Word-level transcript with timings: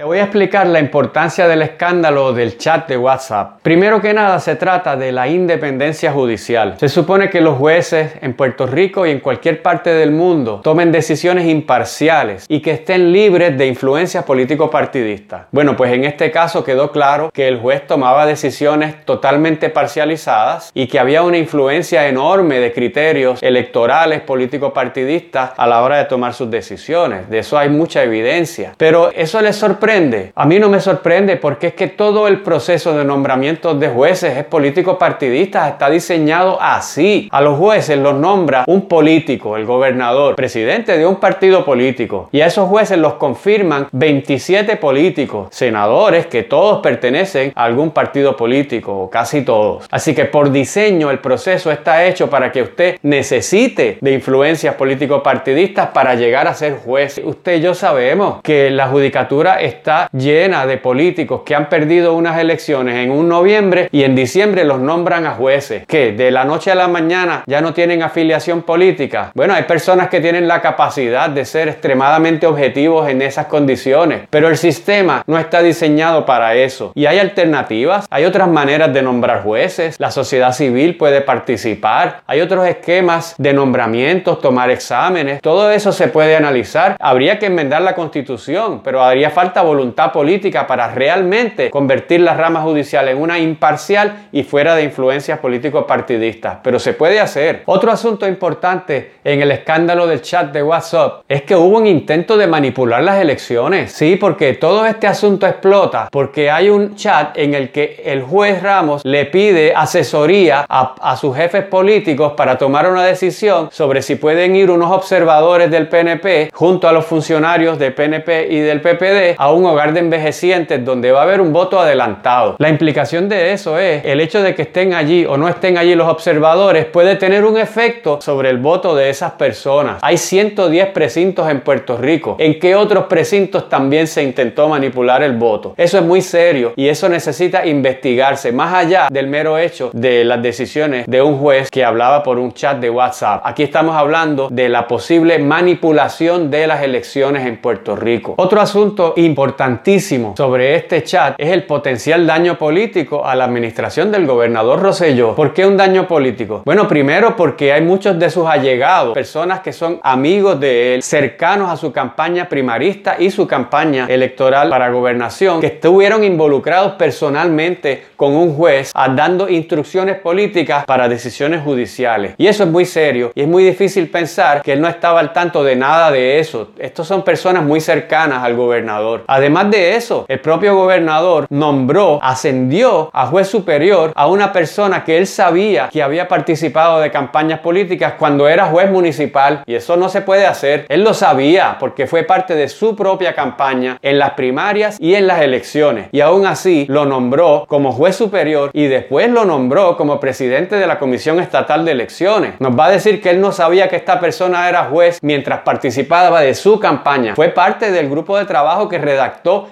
Te 0.00 0.06
voy 0.06 0.16
a 0.16 0.22
explicar 0.22 0.66
la 0.66 0.80
importancia 0.80 1.46
del 1.46 1.60
escándalo 1.60 2.32
del 2.32 2.56
chat 2.56 2.88
de 2.88 2.96
WhatsApp. 2.96 3.58
Primero 3.60 4.00
que 4.00 4.14
nada 4.14 4.40
se 4.40 4.56
trata 4.56 4.96
de 4.96 5.12
la 5.12 5.28
independencia 5.28 6.10
judicial. 6.10 6.76
Se 6.80 6.88
supone 6.88 7.28
que 7.28 7.42
los 7.42 7.58
jueces 7.58 8.12
en 8.22 8.32
Puerto 8.32 8.66
Rico 8.66 9.04
y 9.04 9.10
en 9.10 9.20
cualquier 9.20 9.60
parte 9.60 9.90
del 9.90 10.10
mundo 10.10 10.62
tomen 10.64 10.90
decisiones 10.90 11.46
imparciales 11.46 12.46
y 12.48 12.60
que 12.60 12.70
estén 12.70 13.12
libres 13.12 13.58
de 13.58 13.66
influencias 13.66 14.24
político-partidistas. 14.24 15.48
Bueno, 15.50 15.76
pues 15.76 15.92
en 15.92 16.04
este 16.04 16.30
caso 16.30 16.64
quedó 16.64 16.92
claro 16.92 17.30
que 17.30 17.46
el 17.46 17.58
juez 17.58 17.86
tomaba 17.86 18.24
decisiones 18.24 19.04
totalmente 19.04 19.68
parcializadas 19.68 20.70
y 20.72 20.86
que 20.86 20.98
había 20.98 21.22
una 21.22 21.36
influencia 21.36 22.08
enorme 22.08 22.58
de 22.58 22.72
criterios 22.72 23.42
electorales 23.42 24.22
político-partidistas 24.22 25.50
a 25.58 25.66
la 25.66 25.82
hora 25.82 25.98
de 25.98 26.06
tomar 26.06 26.32
sus 26.32 26.50
decisiones. 26.50 27.28
De 27.28 27.40
eso 27.40 27.58
hay 27.58 27.68
mucha 27.68 28.02
evidencia. 28.02 28.72
Pero 28.78 29.10
eso 29.14 29.42
les 29.42 29.56
sorprende 29.56 29.89
a 30.36 30.46
mí 30.46 30.60
no 30.60 30.68
me 30.68 30.78
sorprende 30.78 31.36
porque 31.36 31.68
es 31.68 31.74
que 31.74 31.88
todo 31.88 32.28
el 32.28 32.42
proceso 32.42 32.96
de 32.96 33.04
nombramiento 33.04 33.74
de 33.74 33.88
jueces 33.88 34.36
es 34.36 34.44
político 34.44 34.96
partidista, 34.98 35.68
está 35.68 35.90
diseñado 35.90 36.62
así. 36.62 37.28
A 37.32 37.40
los 37.40 37.58
jueces 37.58 37.98
los 37.98 38.14
nombra 38.14 38.62
un 38.68 38.86
político, 38.86 39.56
el 39.56 39.64
gobernador, 39.66 40.36
presidente 40.36 40.96
de 40.96 41.04
un 41.04 41.16
partido 41.16 41.64
político. 41.64 42.28
Y 42.30 42.40
a 42.40 42.46
esos 42.46 42.68
jueces 42.68 42.98
los 42.98 43.14
confirman 43.14 43.88
27 43.90 44.76
políticos, 44.76 45.48
senadores 45.50 46.26
que 46.26 46.44
todos 46.44 46.78
pertenecen 46.82 47.52
a 47.56 47.64
algún 47.64 47.90
partido 47.90 48.36
político, 48.36 48.96
o 48.96 49.10
casi 49.10 49.42
todos. 49.42 49.88
Así 49.90 50.14
que 50.14 50.24
por 50.24 50.52
diseño 50.52 51.10
el 51.10 51.18
proceso 51.18 51.72
está 51.72 52.04
hecho 52.04 52.30
para 52.30 52.52
que 52.52 52.62
usted 52.62 52.98
necesite 53.02 53.98
de 54.00 54.12
influencias 54.12 54.76
político 54.76 55.20
partidistas 55.20 55.88
para 55.88 56.14
llegar 56.14 56.46
a 56.46 56.54
ser 56.54 56.76
juez. 56.76 57.20
Usted 57.24 57.56
y 57.56 57.60
yo 57.62 57.74
sabemos 57.74 58.40
que 58.44 58.70
la 58.70 58.86
judicatura 58.86 59.60
está 59.60 59.79
está 59.80 60.10
llena 60.12 60.66
de 60.66 60.76
políticos 60.76 61.40
que 61.44 61.54
han 61.54 61.70
perdido 61.70 62.12
unas 62.12 62.38
elecciones 62.38 62.96
en 62.96 63.10
un 63.10 63.30
noviembre 63.30 63.88
y 63.90 64.04
en 64.04 64.14
diciembre 64.14 64.64
los 64.64 64.78
nombran 64.78 65.24
a 65.24 65.30
jueces, 65.30 65.86
que 65.86 66.12
de 66.12 66.30
la 66.30 66.44
noche 66.44 66.70
a 66.70 66.74
la 66.74 66.86
mañana 66.86 67.44
ya 67.46 67.62
no 67.62 67.72
tienen 67.72 68.02
afiliación 68.02 68.62
política. 68.62 69.32
Bueno, 69.34 69.54
hay 69.54 69.62
personas 69.62 70.10
que 70.10 70.20
tienen 70.20 70.46
la 70.46 70.60
capacidad 70.60 71.30
de 71.30 71.46
ser 71.46 71.68
extremadamente 71.68 72.46
objetivos 72.46 73.08
en 73.08 73.22
esas 73.22 73.46
condiciones, 73.46 74.22
pero 74.28 74.48
el 74.48 74.58
sistema 74.58 75.22
no 75.26 75.38
está 75.38 75.62
diseñado 75.62 76.26
para 76.26 76.54
eso. 76.54 76.92
Y 76.94 77.06
hay 77.06 77.18
alternativas, 77.18 78.06
hay 78.10 78.26
otras 78.26 78.48
maneras 78.48 78.92
de 78.92 79.00
nombrar 79.00 79.42
jueces, 79.42 79.98
la 79.98 80.10
sociedad 80.10 80.52
civil 80.52 80.98
puede 80.98 81.22
participar, 81.22 82.20
hay 82.26 82.42
otros 82.42 82.66
esquemas 82.66 83.34
de 83.38 83.54
nombramientos, 83.54 84.42
tomar 84.42 84.70
exámenes, 84.70 85.40
todo 85.40 85.70
eso 85.70 85.90
se 85.90 86.08
puede 86.08 86.36
analizar. 86.36 86.96
Habría 87.00 87.38
que 87.38 87.46
enmendar 87.46 87.80
la 87.80 87.94
constitución, 87.94 88.82
pero 88.84 89.02
haría 89.02 89.30
falta 89.30 89.59
voluntad 89.62 90.12
política 90.12 90.66
para 90.66 90.92
realmente 90.92 91.70
convertir 91.70 92.20
la 92.20 92.34
rama 92.34 92.60
judicial 92.62 93.08
en 93.08 93.20
una 93.20 93.38
imparcial 93.38 94.28
y 94.32 94.42
fuera 94.42 94.74
de 94.74 94.84
influencias 94.84 95.38
político-partidistas. 95.38 96.58
Pero 96.62 96.78
se 96.78 96.94
puede 96.94 97.20
hacer. 97.20 97.62
Otro 97.66 97.90
asunto 97.90 98.26
importante 98.26 99.12
en 99.24 99.40
el 99.42 99.50
escándalo 99.50 100.06
del 100.06 100.22
chat 100.22 100.52
de 100.52 100.62
WhatsApp 100.62 101.22
es 101.28 101.42
que 101.42 101.56
hubo 101.56 101.78
un 101.78 101.86
intento 101.86 102.36
de 102.36 102.46
manipular 102.46 103.02
las 103.02 103.20
elecciones. 103.20 103.92
Sí, 103.92 104.16
porque 104.16 104.54
todo 104.54 104.86
este 104.86 105.06
asunto 105.06 105.46
explota 105.46 106.08
porque 106.10 106.50
hay 106.50 106.68
un 106.68 106.94
chat 106.96 107.36
en 107.36 107.54
el 107.54 107.70
que 107.70 108.02
el 108.04 108.22
juez 108.22 108.62
Ramos 108.62 109.02
le 109.04 109.26
pide 109.26 109.72
asesoría 109.74 110.64
a, 110.68 110.94
a 111.00 111.16
sus 111.16 111.36
jefes 111.36 111.64
políticos 111.64 112.34
para 112.36 112.58
tomar 112.58 112.90
una 112.90 113.04
decisión 113.04 113.68
sobre 113.70 114.02
si 114.02 114.16
pueden 114.16 114.56
ir 114.56 114.70
unos 114.70 114.90
observadores 114.90 115.70
del 115.70 115.88
PNP 115.88 116.50
junto 116.52 116.88
a 116.88 116.92
los 116.92 117.06
funcionarios 117.06 117.78
del 117.78 117.94
PNP 117.94 118.48
y 118.50 118.60
del 118.60 118.80
PPD 118.80 119.34
a 119.36 119.49
un 119.52 119.64
hogar 119.64 119.92
de 119.92 120.00
envejecientes 120.00 120.84
donde 120.84 121.12
va 121.12 121.20
a 121.20 121.22
haber 121.24 121.40
un 121.40 121.52
voto 121.52 121.80
adelantado. 121.80 122.56
La 122.58 122.68
implicación 122.68 123.28
de 123.28 123.52
eso 123.52 123.78
es 123.78 124.04
el 124.04 124.20
hecho 124.20 124.42
de 124.42 124.54
que 124.54 124.62
estén 124.62 124.94
allí 124.94 125.24
o 125.24 125.36
no 125.36 125.48
estén 125.48 125.78
allí 125.78 125.94
los 125.94 126.08
observadores 126.08 126.86
puede 126.86 127.16
tener 127.16 127.44
un 127.44 127.58
efecto 127.58 128.20
sobre 128.20 128.50
el 128.50 128.58
voto 128.58 128.94
de 128.94 129.10
esas 129.10 129.32
personas. 129.32 129.98
Hay 130.02 130.18
110 130.18 130.88
precintos 130.88 131.48
en 131.48 131.60
Puerto 131.60 131.96
Rico. 131.96 132.36
¿En 132.38 132.58
qué 132.58 132.74
otros 132.74 133.04
precintos 133.04 133.68
también 133.68 134.06
se 134.06 134.22
intentó 134.22 134.68
manipular 134.68 135.22
el 135.22 135.36
voto? 135.36 135.74
Eso 135.76 135.98
es 135.98 136.04
muy 136.04 136.22
serio 136.22 136.72
y 136.76 136.88
eso 136.88 137.08
necesita 137.08 137.66
investigarse 137.66 138.52
más 138.52 138.74
allá 138.74 139.08
del 139.10 139.26
mero 139.26 139.58
hecho 139.58 139.90
de 139.92 140.24
las 140.24 140.42
decisiones 140.42 141.06
de 141.06 141.22
un 141.22 141.38
juez 141.38 141.70
que 141.70 141.84
hablaba 141.84 142.22
por 142.22 142.38
un 142.38 142.52
chat 142.52 142.78
de 142.78 142.90
WhatsApp. 142.90 143.42
Aquí 143.44 143.62
estamos 143.62 143.96
hablando 143.96 144.48
de 144.50 144.68
la 144.68 144.86
posible 144.86 145.38
manipulación 145.38 146.50
de 146.50 146.66
las 146.66 146.82
elecciones 146.82 147.46
en 147.46 147.60
Puerto 147.60 147.96
Rico. 147.96 148.34
Otro 148.36 148.60
asunto 148.60 149.14
importantísimo 149.40 150.34
sobre 150.36 150.74
este 150.74 151.02
chat 151.02 151.34
es 151.38 151.50
el 151.50 151.64
potencial 151.64 152.26
daño 152.26 152.58
político 152.58 153.24
a 153.24 153.34
la 153.34 153.46
administración 153.46 154.12
del 154.12 154.26
gobernador 154.26 154.80
Rosselló. 154.80 155.34
¿Por 155.34 155.54
qué 155.54 155.64
un 155.64 155.78
daño 155.78 156.06
político? 156.06 156.60
Bueno, 156.66 156.86
primero 156.86 157.36
porque 157.36 157.72
hay 157.72 157.80
muchos 157.80 158.18
de 158.18 158.28
sus 158.28 158.46
allegados, 158.46 159.14
personas 159.14 159.60
que 159.60 159.72
son 159.72 159.98
amigos 160.02 160.60
de 160.60 160.94
él, 160.94 161.02
cercanos 161.02 161.70
a 161.70 161.78
su 161.78 161.90
campaña 161.90 162.50
primarista 162.50 163.16
y 163.18 163.30
su 163.30 163.46
campaña 163.46 164.06
electoral 164.10 164.68
para 164.68 164.90
gobernación, 164.90 165.62
que 165.62 165.68
estuvieron 165.68 166.22
involucrados 166.22 166.92
personalmente 166.92 168.08
con 168.16 168.34
un 168.34 168.54
juez 168.54 168.92
dando 168.92 169.48
instrucciones 169.48 170.18
políticas 170.18 170.84
para 170.84 171.08
decisiones 171.08 171.62
judiciales. 171.62 172.34
Y 172.36 172.46
eso 172.46 172.64
es 172.64 172.68
muy 172.68 172.84
serio 172.84 173.32
y 173.34 173.40
es 173.40 173.48
muy 173.48 173.64
difícil 173.64 174.10
pensar 174.10 174.60
que 174.60 174.74
él 174.74 174.82
no 174.82 174.88
estaba 174.88 175.18
al 175.18 175.32
tanto 175.32 175.64
de 175.64 175.76
nada 175.76 176.10
de 176.10 176.38
eso. 176.38 176.72
Estos 176.78 177.08
son 177.08 177.24
personas 177.24 177.64
muy 177.64 177.80
cercanas 177.80 178.44
al 178.44 178.54
gobernador. 178.54 179.24
Además 179.30 179.70
de 179.70 179.94
eso, 179.94 180.24
el 180.26 180.40
propio 180.40 180.74
gobernador 180.74 181.46
nombró, 181.50 182.18
ascendió 182.20 183.10
a 183.12 183.26
juez 183.26 183.46
superior 183.46 184.10
a 184.16 184.26
una 184.26 184.52
persona 184.52 185.04
que 185.04 185.18
él 185.18 185.28
sabía 185.28 185.88
que 185.88 186.02
había 186.02 186.26
participado 186.26 186.98
de 186.98 187.12
campañas 187.12 187.60
políticas 187.60 188.14
cuando 188.18 188.48
era 188.48 188.66
juez 188.66 188.90
municipal. 188.90 189.62
Y 189.66 189.76
eso 189.76 189.96
no 189.96 190.08
se 190.08 190.22
puede 190.22 190.46
hacer. 190.46 190.84
Él 190.88 191.04
lo 191.04 191.14
sabía 191.14 191.76
porque 191.78 192.08
fue 192.08 192.24
parte 192.24 192.56
de 192.56 192.68
su 192.68 192.96
propia 192.96 193.32
campaña 193.32 193.98
en 194.02 194.18
las 194.18 194.30
primarias 194.30 194.96
y 194.98 195.14
en 195.14 195.28
las 195.28 195.42
elecciones. 195.42 196.08
Y 196.10 196.22
aún 196.22 196.44
así 196.44 196.86
lo 196.88 197.06
nombró 197.06 197.66
como 197.68 197.92
juez 197.92 198.16
superior 198.16 198.70
y 198.72 198.88
después 198.88 199.30
lo 199.30 199.44
nombró 199.44 199.96
como 199.96 200.18
presidente 200.18 200.74
de 200.74 200.88
la 200.88 200.98
Comisión 200.98 201.38
Estatal 201.38 201.84
de 201.84 201.92
Elecciones. 201.92 202.54
Nos 202.58 202.76
va 202.76 202.86
a 202.86 202.90
decir 202.90 203.22
que 203.22 203.30
él 203.30 203.40
no 203.40 203.52
sabía 203.52 203.88
que 203.88 203.94
esta 203.94 204.18
persona 204.18 204.68
era 204.68 204.86
juez 204.86 205.20
mientras 205.22 205.60
participaba 205.60 206.40
de 206.40 206.56
su 206.56 206.80
campaña. 206.80 207.36
Fue 207.36 207.50
parte 207.50 207.92
del 207.92 208.10
grupo 208.10 208.36
de 208.36 208.44
trabajo 208.44 208.88
que 208.88 208.98
redactó 208.98 209.19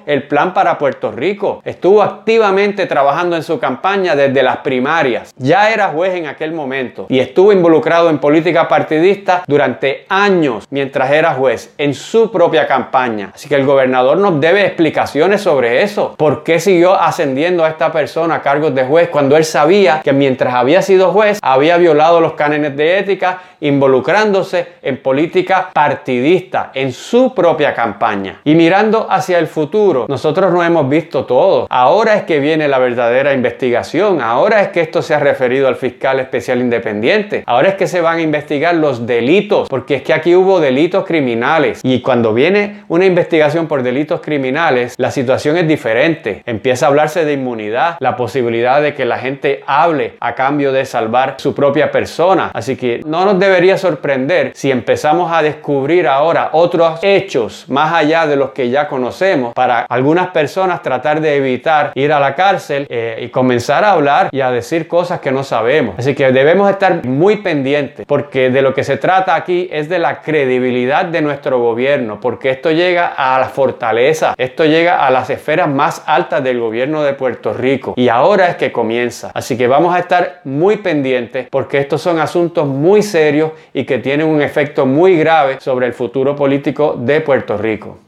el 0.07 0.25
plan 0.25 0.53
para 0.53 0.79
Puerto 0.79 1.13
Rico. 1.13 1.63
Estuvo 1.65 2.03
activamente 2.03 2.87
trabajando 2.87 3.37
en 3.37 3.43
su 3.43 3.59
campaña 3.59 4.15
desde 4.15 4.43
las 4.43 4.59
primarias. 4.59 5.33
Ya 5.37 5.71
era 5.71 5.89
juez 5.89 6.15
en 6.15 6.27
aquel 6.27 6.53
momento 6.53 7.07
y 7.09 7.19
estuvo 7.19 7.53
involucrado 7.53 8.11
en 8.11 8.19
política 8.19 8.69
partidista 8.69 9.45
durante 9.47 10.07
años 10.09 10.67
mientras 10.71 11.11
era 11.11 11.35
juez 11.35 11.73
en 11.79 11.95
su 11.95 12.31
propia 12.31 12.67
campaña. 12.67 13.31
Así 13.35 13.49
que 13.49 13.55
el 13.55 13.65
gobernador 13.65 14.19
nos 14.19 14.41
debe 14.41 14.67
explicaciones 14.67 15.41
sobre 15.41 15.83
eso. 15.83 16.15
¿Por 16.17 16.45
qué 16.45 16.61
siguió 16.61 16.95
ascendiendo 16.95 17.65
a 17.65 17.69
esta 17.69 17.93
persona 17.93 18.37
a 18.37 18.43
cargos 18.43 18.75
de 18.75 18.85
juez 18.85 19.09
cuando 19.09 19.37
él 19.37 19.45
sabía 19.45 20.01
que 20.03 20.13
mientras 20.13 20.55
había 20.55 20.83
sido 20.83 21.13
juez 21.13 21.39
había 21.43 21.77
violado 21.77 22.21
los 22.21 22.35
cánones 22.35 22.77
de 22.77 22.99
ética 22.99 23.43
involucrándose 23.61 24.75
en 24.83 25.03
política 25.03 25.71
partidista 25.73 26.71
en 26.75 26.93
su 26.93 27.35
propia 27.35 27.75
campaña? 27.75 28.41
Y 28.45 28.55
mirando 28.55 29.07
hacia 29.11 29.38
el 29.39 29.47
futuro. 29.47 30.07
Nosotros 30.09 30.53
no 30.53 30.63
hemos 30.63 30.89
visto 30.89 31.25
todo. 31.25 31.67
Ahora 31.71 32.15
es 32.15 32.23
que 32.25 32.41
viene 32.41 32.69
la 32.69 32.79
verdadera 32.79 33.33
investigación. 33.33 34.21
Ahora 34.21 34.63
es 34.63 34.69
que 34.69 34.81
esto 34.81 35.03
se 35.03 35.15
ha 35.15 35.19
referido 35.19 35.69
al 35.69 35.77
fiscal 35.77 36.21
especial 36.21 36.61
independiente. 36.61 37.45
Ahora 37.47 37.71
es 37.71 37.75
que 37.77 37.87
se 37.87 38.01
van 38.01 38.19
a 38.19 38.23
investigar 38.23 38.75
los 38.75 39.07
delitos, 39.07 39.69
porque 39.69 39.97
es 39.97 40.03
que 40.03 40.13
aquí 40.13 40.35
hubo 40.35 40.61
delitos 40.61 41.05
criminales. 41.05 41.81
Y 41.83 42.01
cuando 42.01 42.35
viene 42.35 42.83
una 42.89 43.07
investigación 43.07 43.67
por 43.67 43.83
delitos 43.83 44.21
criminales, 44.21 44.95
la 44.99 45.11
situación 45.11 45.57
es 45.57 45.69
diferente. 45.69 46.43
Empieza 46.47 46.87
a 46.87 46.89
hablarse 46.89 47.25
de 47.25 47.35
inmunidad, 47.35 47.97
la 48.01 48.17
posibilidad 48.17 48.83
de 48.83 48.95
que 48.95 49.05
la 49.05 49.19
gente 49.19 49.63
hable 49.67 50.15
a 50.21 50.35
cambio 50.35 50.73
de 50.73 50.85
salvar 50.85 51.37
su 51.39 51.55
propia 51.55 51.91
persona. 51.91 52.51
Así 52.53 52.77
que 52.77 53.03
no 53.07 53.25
nos 53.25 53.39
debería 53.39 53.79
sorprender 53.79 54.53
si 54.55 54.71
empezamos 54.71 55.33
a 55.33 55.43
descubrir 55.43 56.07
ahora 56.07 56.51
otros 56.53 56.99
hechos 57.03 57.67
más 57.69 57.93
allá 57.93 58.27
de 58.27 58.37
los 58.37 58.51
que 58.51 58.71
ya 58.71 58.89
conocemos 58.89 59.28
para 59.55 59.81
algunas 59.81 60.29
personas 60.29 60.83
tratar 60.83 61.21
de 61.21 61.37
evitar 61.37 61.93
ir 61.95 62.13
a 62.13 62.21
la 62.21 62.35
cárcel 62.35 62.87
eh, 62.89 63.21
y 63.23 63.29
comenzar 63.29 63.85
a 63.85 63.93
hablar 63.93 64.29
y 64.33 64.41
a 64.41 64.51
decir 64.51 64.89
cosas 64.89 65.21
que 65.21 65.33
no 65.33 65.45
sabemos. 65.45 65.97
Así 65.99 66.15
que 66.15 66.31
debemos 66.33 66.71
estar 66.71 67.05
muy 67.05 67.39
pendientes 67.39 68.07
porque 68.07 68.51
de 68.51 68.63
lo 68.63 68.75
que 68.75 68.85
se 68.85 68.97
trata 68.97 69.35
aquí 69.35 69.69
es 69.73 69.89
de 69.89 69.99
la 69.99 70.21
credibilidad 70.21 71.05
de 71.05 71.23
nuestro 71.23 71.61
gobierno, 71.61 72.21
porque 72.21 72.51
esto 72.51 72.71
llega 72.71 73.07
a 73.07 73.39
la 73.39 73.49
fortaleza, 73.49 74.35
esto 74.37 74.65
llega 74.65 75.07
a 75.07 75.11
las 75.11 75.31
esferas 75.31 75.69
más 75.69 76.03
altas 76.07 76.43
del 76.43 76.61
gobierno 76.61 77.03
de 77.03 77.15
Puerto 77.15 77.53
Rico 77.53 77.95
y 77.97 78.09
ahora 78.09 78.49
es 78.49 78.57
que 78.57 78.73
comienza. 78.73 79.31
Así 79.35 79.57
que 79.57 79.67
vamos 79.67 79.95
a 79.95 79.99
estar 79.99 80.41
muy 80.45 80.79
pendientes 80.79 81.49
porque 81.51 81.79
estos 81.79 82.01
son 82.01 82.19
asuntos 82.19 82.67
muy 82.67 83.03
serios 83.03 83.53
y 83.73 83.85
que 83.85 83.99
tienen 83.99 84.27
un 84.27 84.43
efecto 84.43 84.87
muy 84.87 85.17
grave 85.17 85.59
sobre 85.61 85.87
el 85.87 85.93
futuro 85.93 86.35
político 86.37 86.95
de 86.99 87.21
Puerto 87.21 87.57
Rico. 87.57 87.99